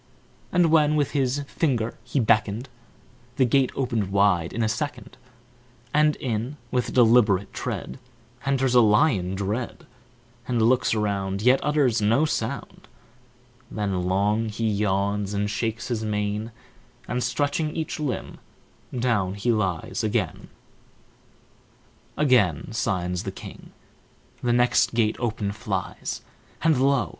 And 0.51 0.71
when 0.71 0.95
with 0.95 1.11
his 1.11 1.41
finger 1.45 1.95
he 2.03 2.19
beckoned, 2.19 2.69
The 3.35 3.45
gate 3.45 3.71
opened 3.75 4.11
wide 4.11 4.51
in 4.51 4.63
a 4.63 4.67
second 4.67 5.15
And 5.93 6.15
in, 6.15 6.57
with 6.71 6.91
deliberate 6.95 7.53
tread, 7.53 7.99
Enters 8.43 8.73
a 8.73 8.81
lion 8.81 9.35
dread, 9.35 9.85
And 10.47 10.59
looks 10.59 10.95
around 10.95 11.43
Yet 11.43 11.59
utters 11.61 12.01
no 12.01 12.25
sound; 12.25 12.87
Then 13.69 14.07
long 14.07 14.49
he 14.49 14.67
yawns 14.67 15.35
And 15.35 15.47
shakes 15.47 15.89
his 15.89 16.03
mane, 16.03 16.51
And, 17.07 17.23
stretching 17.23 17.75
each 17.75 17.99
limb, 17.99 18.39
Down 18.91 19.37
lies 19.45 20.01
he 20.01 20.07
again. 20.07 20.47
Again 22.17 22.71
signs 22.73 23.21
the 23.21 23.31
king, 23.31 23.71
The 24.41 24.51
next 24.51 24.95
gate 24.95 25.17
open 25.19 25.51
flies, 25.51 26.23
And, 26.63 26.81
lo! 26.81 27.09